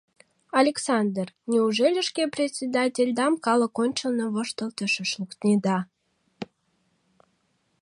[0.61, 5.77] —Александр, неужели шке председательдам калык ончылно воштылтышыш лукнеда?